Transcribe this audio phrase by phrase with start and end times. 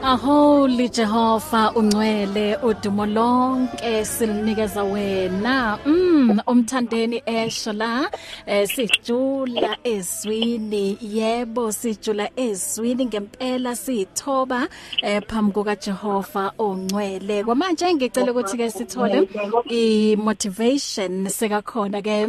[0.00, 5.78] You are holy Jehovah ungcwele udumo lonke silinikeza wena.
[5.86, 8.10] Mm umthandeni esho la
[8.46, 10.98] eh, sijula ezwini.
[11.00, 14.68] Yebo sijula ezwini ngempela sithoba
[15.02, 19.28] eh, phambi kuka Jehova ongcwele kwamanje ngicela ukuthi ke sithole
[19.70, 22.26] i motivation sekakhona ke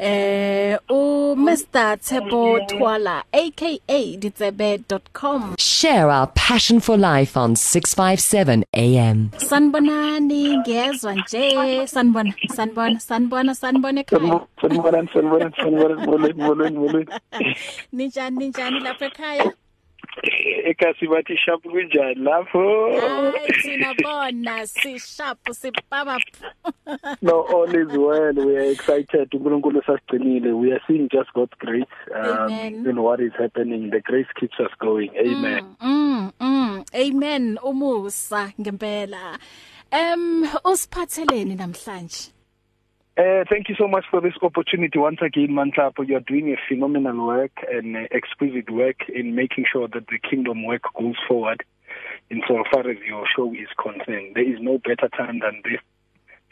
[0.00, 9.30] eh u Mr Tebo Twala aka ditsebe.com Share our passion for life on 657 AM.
[9.36, 11.86] Sanibonani ngiyezwa nje.
[11.86, 14.40] Sanibona sanibona sanibona sanibona ekhaya.
[14.60, 17.10] Sanibonani sanibonani sanibonani molweni molweni molweni
[17.92, 19.52] ninjani ninjani lapha ekhaya?
[20.70, 22.62] Ekasi bathi sharp kunjani lapho?
[23.00, 26.18] Hayi thina bona si sharp sipapa
[27.22, 28.32] no all is well.
[28.34, 29.30] We are excited.
[29.30, 32.86] uNkulunkulu sasigcinile we are seeing just God's grace um Amen.
[32.86, 33.90] in what is happening.
[33.90, 35.10] The grace keeps us going.
[35.16, 35.76] Amen.
[35.80, 36.84] mm, mm.
[36.94, 39.38] Amen umusa ngempela.
[39.90, 42.37] Em usiphatheleni namhlanje?
[43.18, 46.06] Uh, thank you so much for this opportunity once again, Mantapo.
[46.06, 50.64] You're doing a phenomenal work and uh, exquisite work in making sure that the kingdom
[50.64, 51.64] work goes forward
[52.30, 54.36] in so far as your show is concerned.
[54.36, 55.80] There is no better time than this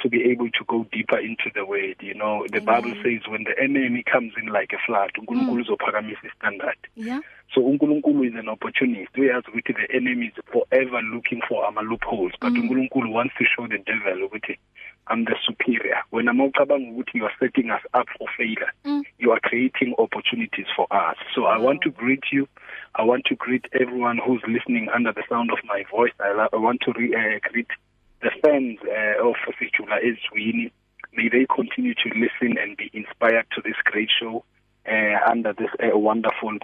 [0.00, 1.97] to be able to go deeper into the word.
[2.00, 2.64] You know, the Amen.
[2.83, 6.77] Bible says when the enemy comes in like a flood, uNkulunkulu uzophakamisa standard.
[6.97, 7.20] yeah
[7.55, 9.14] So uNkulunkulu is an opportunist.
[9.14, 12.62] Uyazi ukuthi the enemy is forever looking for ama loopholes, but Mm.
[12.69, 14.59] uNkulunkulu wants to show the devil ukuthi
[15.09, 15.99] I'm the superior.
[16.11, 19.03] When amawucabanga ukuthi you are setting us up for failure, Mm.
[19.19, 21.17] you are creating opportunities for us.
[21.35, 22.49] So I want to greet you.
[22.97, 26.12] I want to greet everyone who's listening under the sound of my voice.
[26.21, 27.69] I, I want to re- uh, greet
[28.23, 30.71] the fans uh, of Sijula Ezwini.
[31.12, 34.45] May they continue to listen and be inspired to this great show
[34.89, 36.59] uh, under this uh, wonderful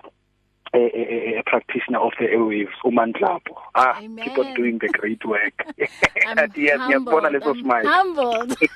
[0.75, 3.55] uh, uh, uh, practitioner of the airwaves, Umandlapo.
[3.75, 4.25] Ah, Amen.
[4.25, 5.55] keep on doing the great work.
[6.27, 7.87] I'm yes, ngiyabona humbled, leso I'm smile.
[7.87, 8.57] humbled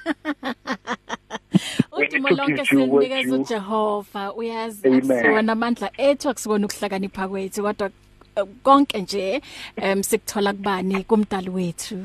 [1.97, 4.99] We Udumo need to lonke give you what silinikeza you- uJehova uyazi Amen.
[5.11, 7.91] akusiwona amandla ethu akusikona ukuhlakanipha kwethu kodwa
[8.37, 9.41] eh, konke nje
[9.77, 11.99] em sikuthola kubani kumdali wethu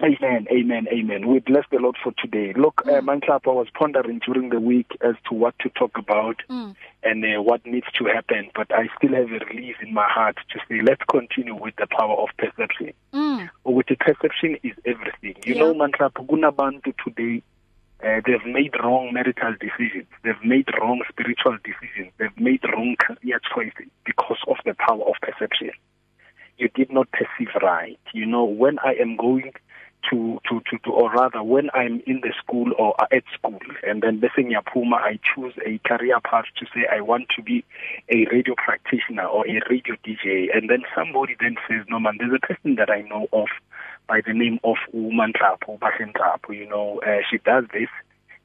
[0.00, 1.26] Amen, amen, amen.
[1.26, 2.52] We bless the Lord for today.
[2.56, 2.96] Look, mm.
[2.96, 6.76] uh, Manklap, I was pondering during the week as to what to talk about Mm.
[7.02, 10.36] and uh, what needs to happen, but I still have a release in my heart
[10.50, 12.92] to say, let's continue with the power of perception.
[13.12, 15.34] mm With the perception is everything.
[15.44, 15.60] You Yeah.
[15.62, 17.42] know, Manklap, kunabantu today,
[18.04, 20.06] uh, they've made wrong marital decisions.
[20.22, 22.12] They've made wrong spiritual decisions.
[22.18, 25.72] They've made wrong career choices because of the power of perception.
[26.56, 27.98] You did not perceive right.
[28.12, 29.52] You know, when I am going
[30.10, 34.02] to to to, to or rather when I'm in the school or at school and
[34.02, 37.64] then bese ngiyaphuma I choose a career path to say I want to be
[38.08, 42.32] a radio practitioner or a radio DJ and then somebody then says no man there's
[42.32, 43.48] a person that I know of
[44.06, 47.88] by the name of Umantlapo Basentlapo you know uh, she does this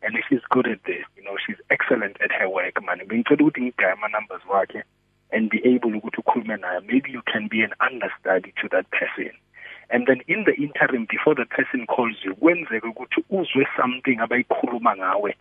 [0.02, 3.00] and she's good at this you know she's excellent at her work man.
[3.08, 4.84] Bengicela ukuthi ngigaya ama numbers wakhe
[5.32, 6.82] and be able ukuthi ukhulume naye.
[6.86, 9.32] Maybe you can be an understudy to that person.
[9.94, 14.98] And then in the interim before the person calls you kwenzeke ukuthi uzwe something abayikhuluma
[14.98, 15.36] ngawe.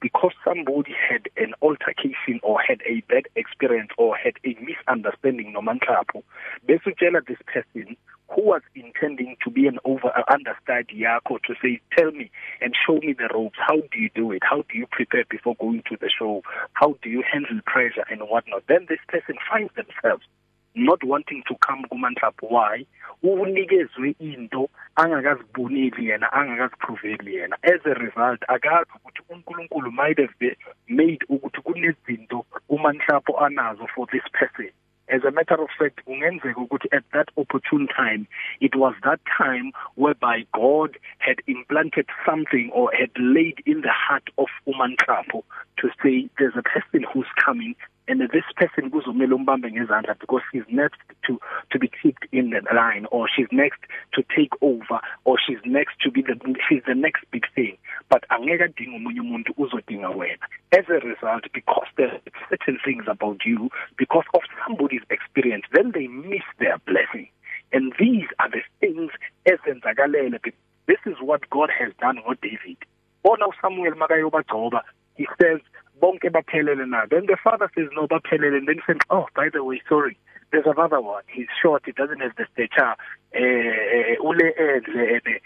[0.00, 6.22] Because somebody had an altercation or had a bad experience or had a misunderstanding nomanhlapho
[6.66, 7.96] bese utshela this person
[8.34, 12.30] who was intending to be an over uh, understudy yakho to say tell me
[12.62, 13.58] and show me the ropes.
[13.58, 14.42] How do you do it?
[14.42, 16.42] How do you prepare before going to the show?
[16.72, 18.64] How do you handle pressure and whatnot?
[18.68, 20.24] Then this person finds themselves
[20.74, 22.86] not wanting to come kumanhlapho why
[23.22, 27.56] unikezwe into angakaziboneli yena angakaziproveli yena.
[27.62, 30.56] As a result akazi ukuthi uNkulunkulu might have been
[30.88, 34.70] made ukuthi kunezinto umanhlapho anazo for this person.
[35.08, 38.26] As a matter of fact kungenzeka ukuthi at that opportune time
[38.60, 44.30] it was that time whereby God had implanted something or had laid in the heart
[44.38, 45.42] of umanhlapho
[45.76, 47.74] to say there's a person who's coming
[48.08, 51.38] and this person kuzomela umbambe ngezandla because she's next to
[51.70, 53.80] to be kicked in the line or she's next
[54.12, 56.36] to take over or she's next to be the
[56.68, 57.76] she's the next big thing.
[58.08, 60.46] But angeke adinga umunye umuntu uzodinga wena.
[60.72, 62.20] As a result because there are
[62.50, 67.28] certain things about you because of somebody's experience then they miss their blessing.
[67.72, 69.10] And these are the things
[69.46, 70.40] ezenzakalele
[70.86, 72.78] this is what God has done with David
[73.22, 74.82] bona uSamuel makayobagcoba
[75.16, 75.60] he says
[76.02, 78.58] bonke baphelele na then the father says no baphelele.
[78.58, 80.18] And then he says oh by the way sorry.
[80.52, 81.22] There's another one.
[81.28, 81.84] He's short.
[81.86, 82.94] He doesn't have the stature.
[83.32, 85.40] Eh ule endle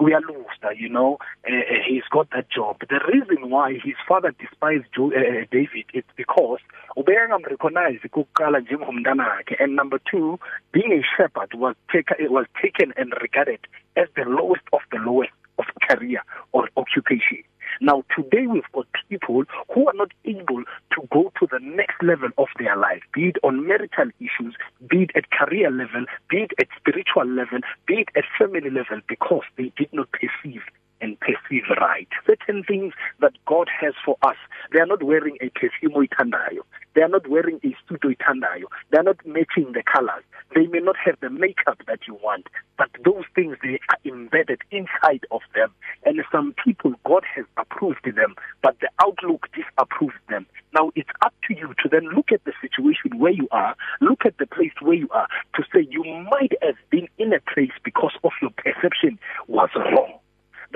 [0.00, 1.18] uyalusa you know.
[1.46, 1.50] Uh,
[1.86, 2.78] he's got that job.
[2.80, 6.60] The reason why his father despised jo, uh, David it's because
[6.96, 10.38] ubeka ngamrecognize ukuqala njengomntana wakhe and number 2
[10.72, 13.60] being a shepherd was taken it was taken and regarded
[13.96, 16.22] as the lowest of the lowest of career
[16.52, 17.42] or occupation.
[17.80, 19.44] Now, today we've got people
[19.74, 20.62] who are not able
[20.92, 24.56] to go to the next level of their life, be it on marital issues,
[24.88, 29.00] be it at career level, be it at spiritual level, be it at family level,
[29.08, 30.62] because they did not perceive
[31.00, 32.08] and perceive right.
[32.26, 34.36] Certain things that God has for us,
[34.72, 36.60] they are not wearing a perfume ithandayo.
[36.94, 38.64] They are not wearing a suit ithandayo.
[38.90, 40.24] They are not matching the colors.
[40.54, 42.46] They may not have the makeup that you want,
[42.78, 45.72] but those things they are embedded inside of them.
[46.16, 50.46] And some people God has approved them, but the outlook disapproves them.
[50.72, 54.24] Now it's up to you to then look at the situation where you are, look
[54.24, 57.72] at the place where you are to say you might have been in a place
[57.84, 60.05] because of your perception was wrong.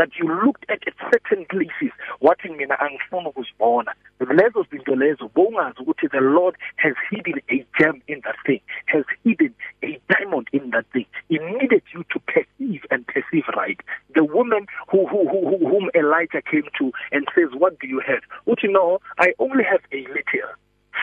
[0.00, 1.92] That you looked at at certain places
[2.22, 3.94] wathi mina angifuna ukuzibona.
[4.20, 9.04] Lezo zinto lezo bongazi ukuthi the lord has hidden a gem in that thing has
[9.24, 11.04] hidden a diamond in that thing.
[11.28, 13.78] He needed you to perceive and perceive right.
[14.14, 18.22] The woman who, who, who whom elijah came to and says what do you have?
[18.46, 20.48] What you know i only have a little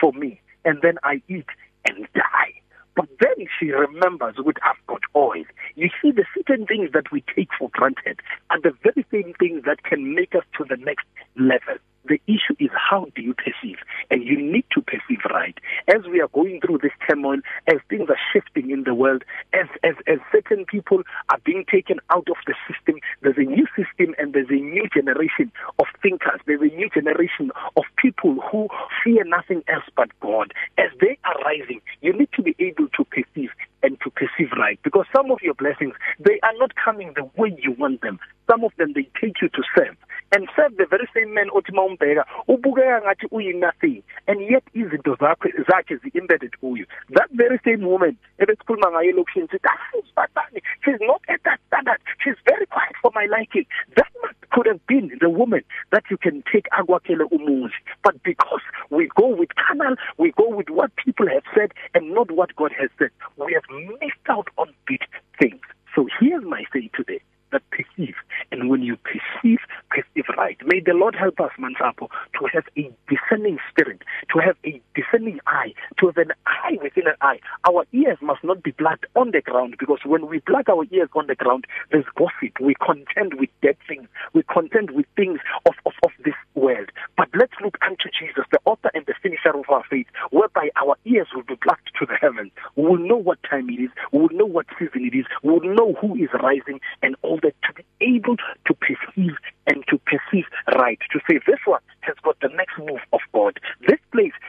[0.00, 1.46] for me and then i eat
[1.88, 2.52] and die.
[2.96, 5.44] But then she remembers with I've got oil.
[5.78, 8.18] You see, the certain things that we take for granted
[8.50, 11.78] are the very same things that can make us to the next level.
[12.04, 13.76] The issue is how do you perceive?
[14.10, 15.56] And you need to perceive right.
[15.86, 17.38] As we are going through this turmoil,
[17.68, 19.22] as things are shifting in the world,
[19.52, 23.66] as, as, as certain people are being taken out of the system, there's a new
[23.78, 26.40] system and there's a new generation of thinkers.
[26.44, 28.66] There's a new generation of people who
[29.04, 30.52] fear nothing else but God.
[30.76, 33.50] As they are rising, you need to be able to perceive
[33.82, 34.78] and to perceive right.
[34.82, 38.18] Because some of your blessings they are not coming the way you want them.
[38.50, 39.96] Some of them they take you to serve.
[40.34, 45.16] And serve the very same man othi mawumbheka ubukeka ngathi uyi nothing and yet izinto
[45.16, 51.22] zakhe zakhe zi-embedded kuyo that very same woman ebesikhuluma ngayo lokushini sithi asizibani she's not
[51.28, 52.00] at that standard.
[52.24, 53.66] She's very quiet for my liking.
[53.96, 54.08] That
[54.52, 55.62] could have been the woman
[55.92, 60.68] that you can take akwakhele umuzi but because we go with carnal we go with
[60.70, 63.68] what people have said and not what God has said we have
[64.00, 65.00] missed out on big
[65.40, 65.60] things
[65.94, 67.20] so here's my say today
[67.52, 68.14] that perceive.
[68.52, 69.58] And when you perceive,
[69.90, 70.56] perceive right.
[70.66, 72.08] May the Lord help us, Mansapo,
[72.38, 74.02] to have a discerning spirit,
[74.32, 76.32] to have a discerning eye, to have an
[76.68, 77.40] eye within an eye.
[77.68, 81.08] Our ears must not be plugged on the ground because when we plug our ears
[81.14, 82.60] on the ground, there's gossip.
[82.60, 84.08] We contend with dead things.
[84.32, 86.90] We contend with things of, of, of this world.
[87.16, 90.96] But let's look unto Jesus, the author and the finisher of our faith, whereby our
[91.04, 92.52] ears will be plugged to the heavens.
[92.76, 93.90] We will know what time it is.
[94.12, 95.26] We will know what season it is.
[95.42, 99.36] We will know who is rising and all that to be able to perceive
[99.66, 100.44] and to perceive
[100.76, 100.98] right.
[101.12, 103.58] To say this one has got the next move of God.
[103.86, 103.97] This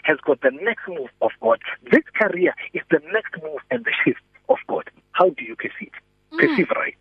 [0.10, 1.60] has got the next move of God.
[1.92, 4.90] This career is the next move and the shift of God.
[5.12, 5.94] How do you perceive?
[6.34, 6.40] Mm.
[6.40, 6.96] Perceive right.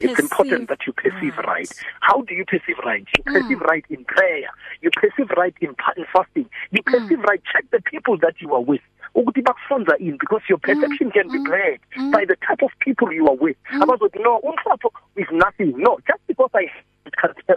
[0.00, 1.46] It's perceive important that you perceive right.
[1.46, 1.72] right.
[2.00, 3.06] How do you perceive right?
[3.16, 3.40] You mm.
[3.40, 4.48] perceive right in prayer.
[4.80, 6.48] You perceive right in, in fasting.
[6.70, 6.92] You mm.
[6.92, 7.24] perceive mm.
[7.24, 7.42] right.
[7.52, 8.80] Check the people that you are with.
[9.14, 12.12] ukuthi bakufonza in because your perception mm, can be blurred mm, mm.
[12.12, 13.82] by the type of people you are with mm.
[13.82, 16.70] abazothi no umhlapho is nothing no just because i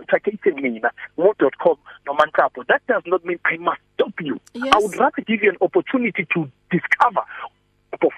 [0.10, 4.74] targeted mina mo.com noma nhlapho that does not mean i must stop you yes.
[4.76, 7.24] i would rather give you an opportunity to discover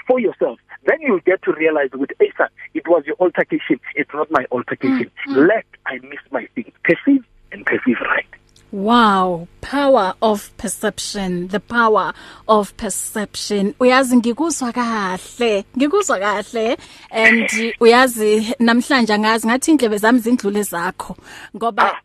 [0.07, 0.59] for yourself.
[0.85, 3.79] Then you'll get to realize with Asa it was your altercation.
[3.95, 5.11] It's not my altercation.
[5.27, 5.47] Mm, mm.
[5.47, 6.71] let i miss my thing.
[6.83, 8.25] Perceive and perceive right.
[8.71, 12.13] Wow, power of perception, the power
[12.47, 13.73] of perception.
[13.79, 16.77] Uyazi ngikuzwa kahle, ngikuzwa kahle.
[17.09, 21.15] And uyazi namhlanje ngazi ngathi indlebe zami zindlule zakho.
[21.55, 21.95] Ngoba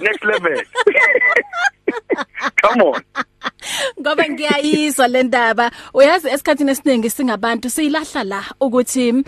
[0.00, 0.62] next level.
[2.62, 3.02] Come on.
[4.00, 5.70] Ngoba ngiyayizwa le ndaba.
[5.94, 9.24] Uyazi esikhathini esiningi singabantu siyilahla la ukuthi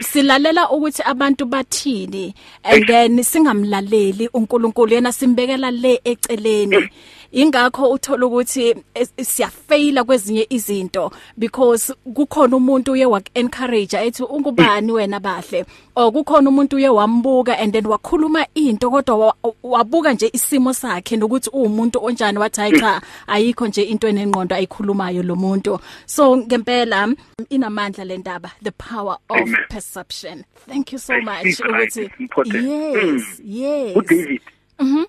[0.00, 2.34] silalela ukuthi abantu bathini
[2.64, 6.88] and then singamlaleli uNkulunkulu yena simbekela le eceleni.
[7.32, 8.74] Ingakho uthola ukuthi
[9.22, 15.64] siyafaila kwezinye izinto because kukhona umuntu uye wak encourage ethi ungubani wena bahle?
[15.96, 21.50] Or kukhona umuntu uye wambuka and then wakhuluma into kodwa wabuka nje isimo sakhe nokuthi
[21.52, 25.78] uwumuntu onjani wathi hayi cha ayikho nje into enengqondo ayikhulumayo lo muntu.
[26.06, 27.14] So ngempela
[27.50, 30.44] inamandla le ndaba the power of perception.
[30.68, 31.60] Thank you so much.
[31.60, 32.10] Ukuthi
[32.54, 33.96] yes yes.
[33.96, 34.40] uDavid
[34.78, 35.04] mhm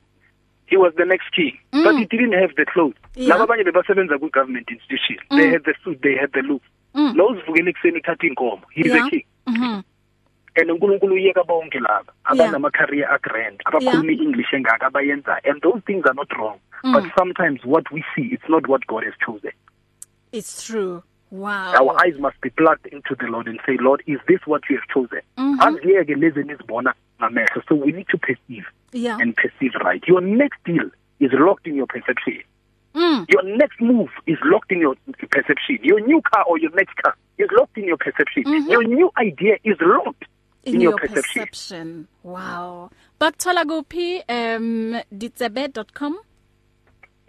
[0.74, 1.54] he was the next king.
[1.72, 1.84] Mm.
[1.84, 2.98] but he didn't have the clothes.
[3.16, 3.30] Yeah.
[3.30, 5.38] laba abanye bebasebenza ku government institution mm.
[5.38, 6.64] they had the suit they had the look.
[6.96, 8.64] Lo uzivukela ekuseni uthatha inkomo.
[8.74, 9.06] He's Yeah.
[9.06, 9.26] a king.
[9.48, 9.84] Mhm.
[10.56, 16.06] and uNkulunkulu uyeka bonke laba abanama career agrand abakhuluma English engaka abayenza and those things
[16.06, 16.58] are not wrong.
[16.84, 19.52] But sometimes what we see it's not what God has chosen.
[20.32, 21.04] It's true.
[21.32, 21.74] Wow.
[21.80, 24.78] our eyes must be plugged into the Lord and say Lord is this what you
[24.78, 25.22] have chosen?
[25.38, 27.62] Aziyeke lezi nizibona ngamehlo.
[27.68, 28.66] So we need to perceive.
[28.94, 29.18] Yeah.
[29.20, 32.44] and perceive right your next deal is locked in your perception
[32.96, 33.26] Mm.
[33.28, 34.96] your next move is locked in your
[35.32, 39.10] perception your new car or your next car is locked in your perception your new
[39.18, 40.26] idea is locked
[40.64, 42.08] in, in your, your perception perception.
[42.24, 42.92] Wow.
[43.20, 46.20] Bakuthola kuphi um ditsebe.com?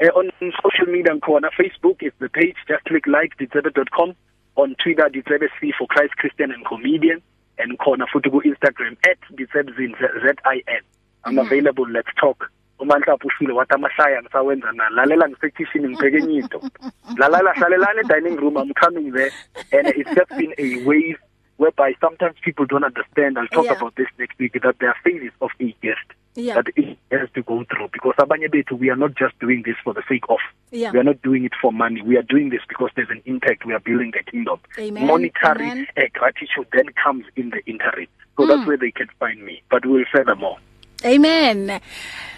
[0.02, 2.56] Uh, on social media corner, Facebook is the page.
[2.68, 4.14] Just click like ditsebe.com.
[4.56, 7.22] On Twitter, Ditsebe C for Christ Christian and Comedian.
[7.58, 10.82] And corner futhi Instagram at ditsebzin Z-I-N.
[11.26, 11.86] I'm available.
[11.90, 12.50] Let's talk.
[12.78, 16.60] umanhla ushilo wathi amahlaya ngisawenza na lalela ngisekitchen ngibheke enye into
[17.18, 19.30] lalala hlalelana dining room i'm coming there
[19.72, 21.16] and it's just been a wave
[21.58, 23.76] whereby sometimes people don't understand i'll talk Yeah.
[23.78, 26.54] about this next week that there are phases of a guest Yeah.
[26.56, 29.76] that it has to go through because abanye bethu we are not just doing this
[29.84, 30.40] for the sake of
[30.72, 30.90] Yeah.
[30.92, 33.64] we are not doing it for money we are doing this because there's an impact
[33.64, 35.06] we are building the kingdom Amen.
[35.06, 35.86] monetary Amen.
[35.96, 39.86] uh, gratitude then comes in the interim so that's where they can find me but
[39.86, 40.58] we'll further more
[41.04, 41.80] Amen.